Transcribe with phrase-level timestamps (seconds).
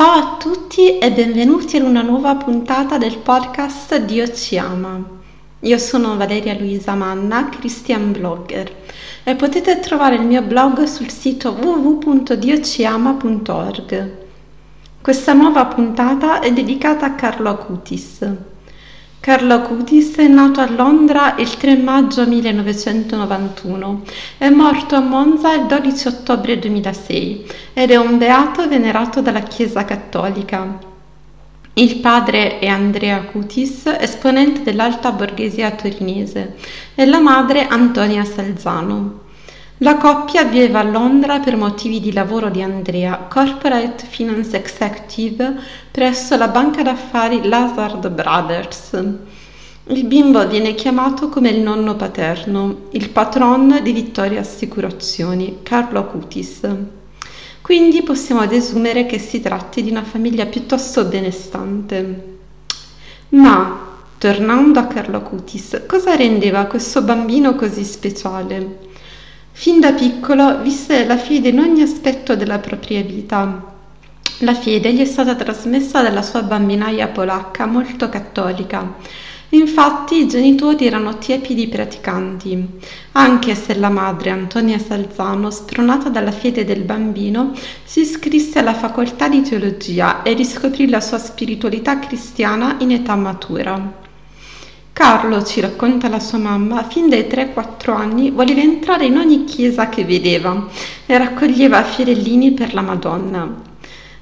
[0.00, 4.98] Ciao a tutti e benvenuti in una nuova puntata del podcast Dio ci ama.
[5.60, 8.74] Io sono Valeria Luisa Manna, Christian Blogger
[9.22, 14.16] e potete trovare il mio blog sul sito www.diociama.org.
[15.02, 18.26] Questa nuova puntata è dedicata a Carlo Acutis.
[19.20, 24.02] Carlo Acutis è nato a Londra il 3 maggio 1991,
[24.38, 29.84] è morto a Monza il 12 ottobre 2006 ed è un beato venerato dalla Chiesa
[29.84, 30.78] Cattolica.
[31.74, 36.56] Il padre è Andrea Acutis, esponente dell'alta borghesia torinese,
[36.94, 39.28] e la madre Antonia Salzano.
[39.82, 45.56] La coppia viveva a Londra per motivi di lavoro di Andrea, Corporate Finance Executive
[45.90, 49.02] presso la banca d'affari Lazard Brothers.
[49.86, 56.60] Il bimbo viene chiamato come il nonno paterno, il patron di Vittoria Assicurazioni, Carlo Acutis.
[57.62, 62.38] Quindi possiamo desumere che si tratti di una famiglia piuttosto benestante.
[63.30, 63.80] Ma,
[64.18, 68.88] tornando a Carlo Acutis, cosa rendeva questo bambino così speciale?
[69.60, 73.62] Fin da piccolo visse la fede in ogni aspetto della propria vita.
[74.38, 78.94] La fede gli è stata trasmessa dalla sua bambinaia polacca molto cattolica.
[79.50, 82.66] Infatti i genitori erano tiepidi praticanti,
[83.12, 87.52] anche se la madre Antonia Salzano, spronata dalla fede del bambino,
[87.84, 94.08] si iscrisse alla facoltà di teologia e riscoprì la sua spiritualità cristiana in età matura.
[95.00, 99.88] Carlo, ci racconta la sua mamma, fin dai 3-4 anni voleva entrare in ogni chiesa
[99.88, 100.68] che vedeva
[101.06, 103.50] e raccoglieva fiorellini per la Madonna.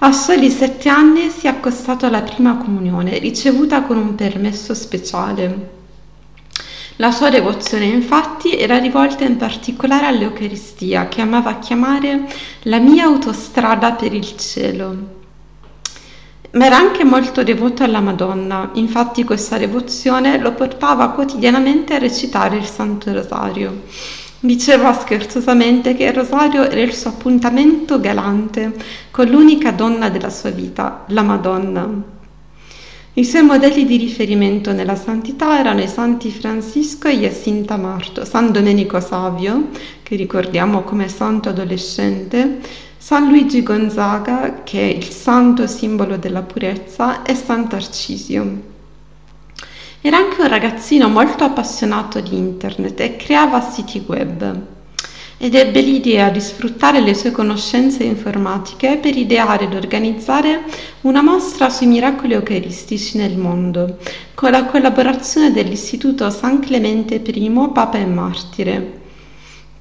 [0.00, 5.70] A soli sette anni si è accostato alla prima comunione, ricevuta con un permesso speciale.
[6.96, 12.26] La sua devozione infatti era rivolta in particolare all'Eucaristia, che amava chiamare
[12.64, 15.15] la mia autostrada per il cielo
[16.56, 22.56] ma era anche molto devoto alla Madonna, infatti questa devozione lo portava quotidianamente a recitare
[22.56, 23.82] il Santo Rosario.
[24.40, 28.72] Diceva scherzosamente che il rosario era il suo appuntamento galante
[29.10, 32.14] con l'unica donna della sua vita, la Madonna.
[33.14, 38.52] I suoi modelli di riferimento nella santità erano i santi Francisco e Jacinta Marto, San
[38.52, 39.68] Domenico Savio,
[40.02, 42.60] che ricordiamo come santo adolescente,
[43.06, 48.62] San Luigi Gonzaga, che è il santo simbolo della purezza, e Sant'Arcisio.
[50.00, 54.60] Era anche un ragazzino molto appassionato di internet e creava siti web
[55.38, 60.64] ed ebbe l'idea di sfruttare le sue conoscenze informatiche per ideare ed organizzare
[61.02, 63.98] una mostra sui miracoli eucaristici nel mondo,
[64.34, 68.95] con la collaborazione dell'Istituto San Clemente I, Papa e Martire.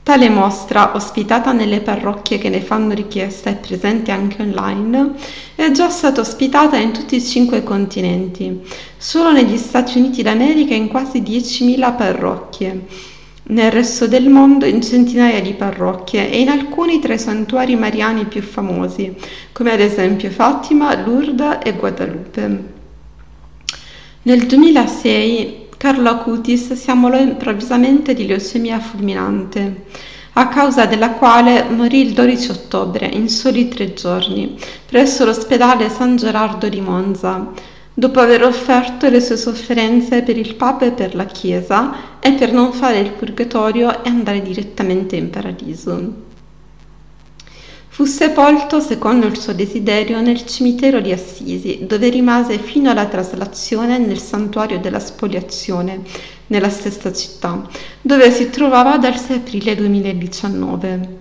[0.05, 5.13] Tale mostra, ospitata nelle parrocchie che ne fanno richiesta e presente anche online,
[5.55, 8.61] è già stata ospitata in tutti i cinque continenti,
[8.97, 12.85] solo negli Stati Uniti d'America in quasi 10.000 parrocchie,
[13.45, 18.25] nel resto del mondo in centinaia di parrocchie e in alcuni tra i santuari mariani
[18.25, 19.11] più famosi,
[19.53, 22.63] come ad esempio Fatima, Lourdes e Guadalupe.
[24.21, 29.83] Nel 2006 Carlo Acutis si ammalò improvvisamente di leucemia fulminante,
[30.33, 36.15] a causa della quale morì il 12 ottobre, in soli tre giorni, presso l'ospedale San
[36.15, 37.51] Gerardo di Monza,
[37.93, 42.51] dopo aver offerto le sue sofferenze per il Papa e per la Chiesa e per
[42.51, 46.24] non fare il purgatorio e andare direttamente in paradiso.
[47.95, 53.97] Fu sepolto, secondo il suo desiderio, nel cimitero di Assisi, dove rimase fino alla traslazione
[53.99, 56.01] nel santuario della spoliazione,
[56.47, 57.65] nella stessa città,
[58.01, 61.19] dove si trovava dal 6 aprile 2019.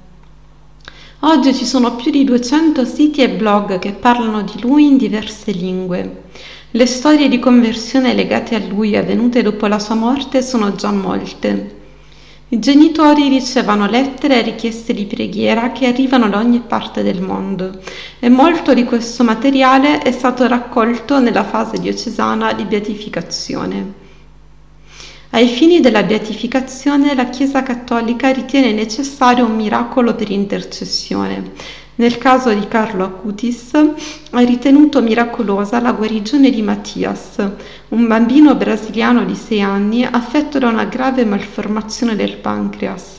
[1.21, 5.53] Oggi ci sono più di 200 siti e blog che parlano di lui in diverse
[5.53, 6.23] lingue.
[6.73, 11.82] Le storie di conversione legate a lui avvenute dopo la sua morte sono già molte.
[12.49, 17.81] I genitori ricevono lettere e richieste di preghiera che arrivano da ogni parte del mondo
[18.19, 24.02] e molto di questo materiale è stato raccolto nella fase diocesana di beatificazione.
[25.31, 31.50] Ai fini della beatificazione la Chiesa Cattolica ritiene necessario un miracolo per intercessione
[31.96, 37.37] nel caso di Carlo Acutis ha ritenuto miracolosa la guarigione di Mattias,
[37.88, 43.19] un bambino brasiliano di 6 anni affetto da una grave malformazione del pancreas.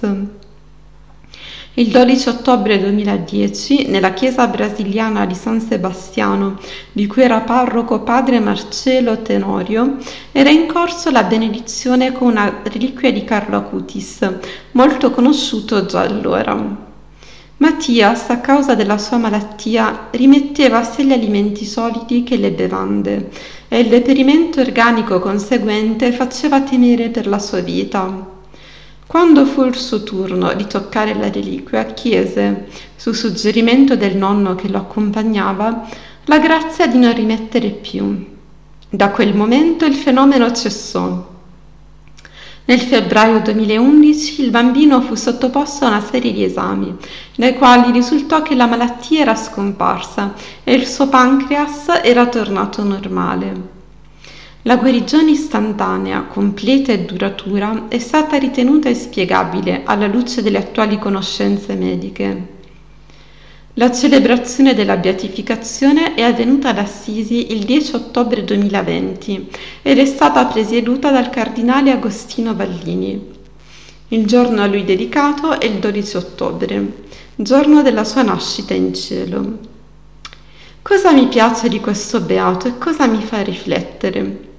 [1.77, 6.57] Il 12 ottobre 2010, nella chiesa brasiliana di San Sebastiano,
[6.92, 9.98] di cui era parroco padre Marcello Tenorio,
[10.31, 14.19] era in corso la benedizione con una reliquia di Carlo Acutis,
[14.71, 16.94] molto conosciuto già allora.
[17.57, 23.30] Mattias, a causa della sua malattia, rimetteva sia gli alimenti solidi che le bevande
[23.69, 28.34] e il deperimento organico conseguente faceva temere per la sua vita.
[29.07, 32.68] Quando fu il suo turno di toccare la reliquia, chiese,
[32.98, 35.88] su suggerimento del nonno che lo accompagnava,
[36.25, 38.34] la grazia di non rimettere più.
[38.90, 41.35] Da quel momento il fenomeno cessò.
[42.68, 46.96] Nel febbraio 2011 il bambino fu sottoposto a una serie di esami,
[47.36, 50.34] nei quali risultò che la malattia era scomparsa
[50.64, 53.74] e il suo pancreas era tornato normale.
[54.64, 61.76] La guarigione istantanea, completa e duratura è stata ritenuta inspiegabile alla luce delle attuali conoscenze
[61.76, 62.55] mediche.
[63.77, 69.50] La celebrazione della beatificazione è avvenuta ad Assisi il 10 ottobre 2020
[69.81, 73.33] ed è stata presieduta dal cardinale Agostino Vallini.
[74.07, 77.04] Il giorno a lui dedicato è il 12 ottobre,
[77.36, 79.57] giorno della sua nascita in cielo.
[80.81, 84.54] Cosa mi piace di questo beato e cosa mi fa riflettere?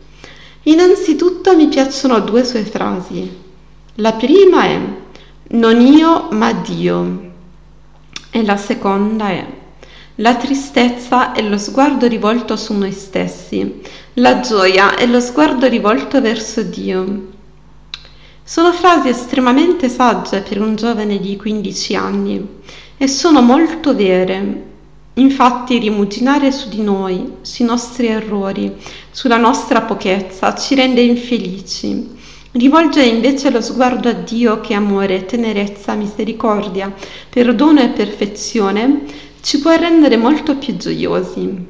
[0.64, 3.34] Innanzitutto mi piacciono due sue frasi.
[3.94, 4.78] La prima è
[5.52, 7.26] non io ma Dio
[8.36, 9.46] e la seconda è
[10.16, 13.80] la tristezza è lo sguardo rivolto su noi stessi,
[14.14, 17.32] la gioia è lo sguardo rivolto verso Dio.
[18.42, 22.46] Sono frasi estremamente sagge per un giovane di 15 anni
[22.96, 24.74] e sono molto vere
[25.18, 28.70] Infatti rimuginare su di noi, sui nostri errori,
[29.10, 32.15] sulla nostra pochezza ci rende infelici.
[32.56, 36.90] Rivolgere invece lo sguardo a Dio che amore, tenerezza, misericordia,
[37.28, 39.02] perdono e perfezione
[39.42, 41.66] ci può rendere molto più gioiosi.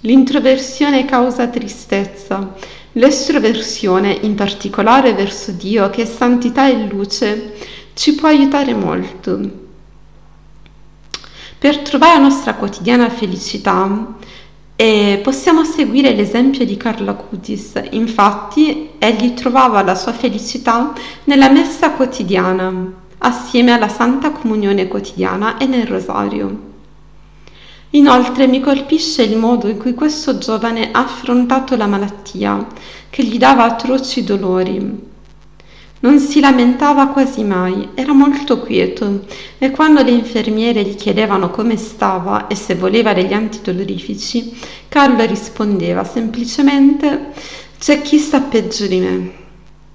[0.00, 2.52] L'introversione causa tristezza,
[2.94, 7.52] l'estroversione, in particolare verso Dio che è santità e luce,
[7.94, 9.38] ci può aiutare molto.
[11.56, 14.16] Per trovare la nostra quotidiana felicità
[14.76, 17.80] eh, possiamo seguire l'esempio di Carlo Acutis.
[17.90, 20.92] Infatti, egli trovava la sua felicità
[21.24, 26.72] nella messa quotidiana, assieme alla Santa Comunione quotidiana e nel Rosario.
[27.90, 32.66] Inoltre mi colpisce il modo in cui questo giovane ha affrontato la malattia,
[33.08, 35.12] che gli dava atroci dolori
[36.04, 39.24] non si lamentava quasi mai, era molto quieto
[39.56, 44.54] e quando le infermiere gli chiedevano come stava e se voleva degli antidolorifici,
[44.86, 47.32] Carlo rispondeva semplicemente
[47.78, 49.32] c'è chi sta peggio di me.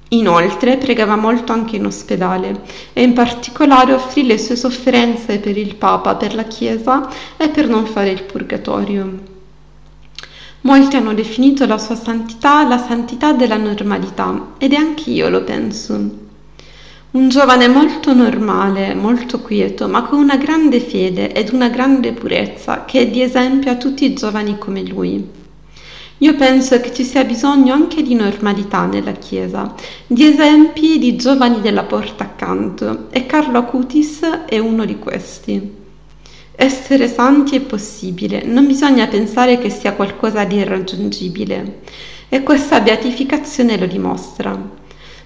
[0.10, 5.76] Inoltre pregava molto anche in ospedale e in particolare offrì le sue sofferenze per il
[5.76, 7.08] Papa, per la Chiesa
[7.38, 9.29] e per non fare il purgatorio.
[10.62, 16.28] Molti hanno definito la sua santità la santità della normalità ed anche io lo penso.
[17.12, 22.84] Un giovane molto normale, molto quieto, ma con una grande fede ed una grande purezza
[22.84, 25.26] che è di esempio a tutti i giovani come lui.
[26.18, 29.74] Io penso che ci sia bisogno anche di normalità nella Chiesa,
[30.06, 35.79] di esempi di giovani della porta accanto e Carlo Acutis è uno di questi.
[36.62, 41.80] Essere santi è possibile, non bisogna pensare che sia qualcosa di irraggiungibile
[42.28, 44.60] e questa beatificazione lo dimostra.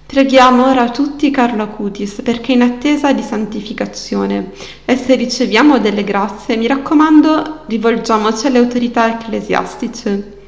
[0.06, 4.52] Preghiamo ora tutti Carlo Acutis perché in attesa di santificazione
[4.86, 10.42] e se riceviamo delle grazie, mi raccomando, rivolgiamoci alle autorità ecclesiastiche.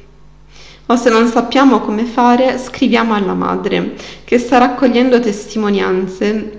[0.86, 6.55] O se non sappiamo come fare, scriviamo alla madre, che sta raccogliendo testimonianze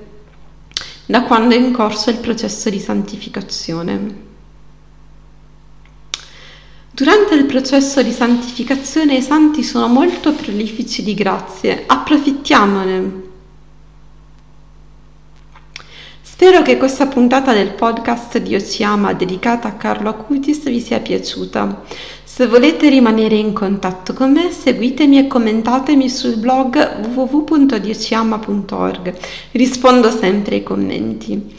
[1.07, 4.25] da quando è in corso il processo di santificazione.
[6.91, 13.25] Durante il processo di santificazione i santi sono molto prolifici di grazie, approfittiamone.
[16.21, 20.99] Spero che questa puntata del podcast Dio ci ama dedicata a Carlo Acutis vi sia
[20.99, 21.83] piaciuta.
[22.37, 29.15] Se volete rimanere in contatto con me, seguitemi e commentatemi sul blog www.diociama.org.
[29.53, 31.55] Rispondo sempre ai commenti.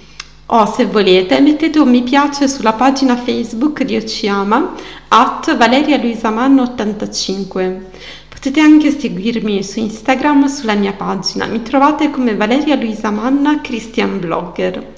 [0.46, 4.74] O se volete mettete un mi piace sulla pagina Facebook di Ociama
[5.08, 7.90] at Valeria Luisa Manno 85.
[8.28, 14.20] Potete anche seguirmi su Instagram sulla mia pagina, mi trovate come Valeria Luisa Manna Christian
[14.20, 14.94] Blogger.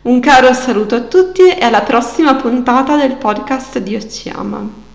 [0.00, 4.86] Un caro saluto a tutti e alla prossima puntata del podcast di Ociama.